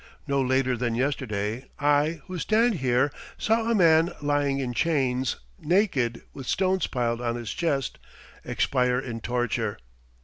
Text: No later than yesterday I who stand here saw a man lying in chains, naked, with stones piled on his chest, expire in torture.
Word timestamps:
No 0.25 0.41
later 0.41 0.75
than 0.75 0.95
yesterday 0.95 1.65
I 1.79 2.21
who 2.25 2.39
stand 2.39 2.79
here 2.79 3.11
saw 3.37 3.69
a 3.69 3.75
man 3.75 4.11
lying 4.19 4.57
in 4.57 4.73
chains, 4.73 5.35
naked, 5.59 6.23
with 6.33 6.47
stones 6.47 6.87
piled 6.87 7.21
on 7.21 7.35
his 7.35 7.53
chest, 7.53 7.99
expire 8.43 8.97
in 8.97 9.21
torture. 9.21 9.77